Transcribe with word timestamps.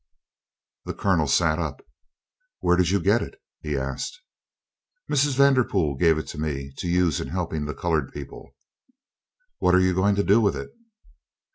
The 0.85 0.95
Colonel 0.95 1.27
sat 1.27 1.59
up. 1.59 1.85
"Where 2.57 2.75
did 2.75 2.89
you 2.89 2.99
get 2.99 3.21
it?" 3.21 3.39
he 3.61 3.77
asked. 3.77 4.19
"Mrs. 5.07 5.35
Vanderpool 5.37 5.95
gave 5.95 6.17
it 6.17 6.25
to 6.29 6.39
me 6.39 6.71
to 6.77 6.87
use 6.87 7.21
in 7.21 7.27
helping 7.27 7.65
the 7.65 7.75
colored 7.75 8.11
people." 8.11 8.55
"What 9.59 9.75
are 9.75 9.79
you 9.79 9.93
going 9.93 10.15
to 10.15 10.23
do 10.23 10.41
with 10.41 10.55
it?" 10.55 10.71